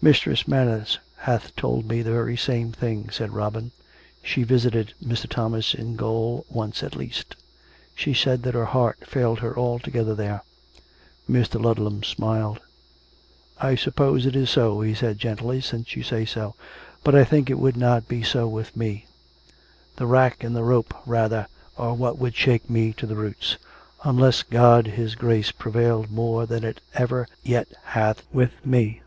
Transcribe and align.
"Mistress 0.10 0.48
Manners 0.48 0.98
hath 1.14 1.54
told 1.56 1.86
me 1.86 2.00
the 2.00 2.10
very 2.12 2.34
same 2.34 2.72
thing," 2.72 3.10
said 3.10 3.34
Robin." 3.34 3.70
She 4.24 4.44
visited 4.44 4.94
Mr. 5.04 5.28
Thomas 5.28 5.74
in 5.74 5.94
gaol 5.94 6.46
once 6.48 6.82
at 6.82 6.96
least. 6.96 7.36
She 7.94 8.14
said 8.14 8.42
that 8.44 8.54
her 8.54 8.64
heart 8.64 9.06
failed 9.06 9.40
her 9.40 9.54
altogether 9.58 10.14
there." 10.14 10.42
Mr. 11.28 11.62
Ludlam 11.62 12.02
smiled." 12.02 12.60
I 13.60 13.74
suppose 13.74 14.24
it 14.24 14.34
is 14.34 14.48
so," 14.48 14.80
he 14.80 14.94
said 14.94 15.18
gently," 15.18 15.60
since 15.60 15.94
you 15.94 16.02
say 16.02 16.24
so. 16.24 16.54
But 17.04 17.14
I 17.14 17.24
think 17.24 17.50
it 17.50 17.58
would 17.58 17.76
not 17.76 18.08
be 18.08 18.22
so 18.22 18.48
with 18.48 18.74
me. 18.74 19.04
The 19.96 20.06
rack 20.06 20.42
and 20.42 20.56
the 20.56 20.64
rope, 20.64 20.94
rather, 21.04 21.46
are 21.76 21.92
what 21.92 22.18
would 22.18 22.34
shake 22.34 22.70
me 22.70 22.94
to 22.94 23.06
the 23.06 23.16
roots, 23.16 23.58
unless 24.02 24.42
God 24.44 24.86
His 24.86 25.14
Grace 25.14 25.52
prevailed 25.52 26.10
more 26.10 26.46
than 26.46 26.64
it 26.64 26.80
ever 26.94 27.28
yet 27.44 27.68
hath 27.84 28.22
with 28.32 28.64
me." 28.64 29.02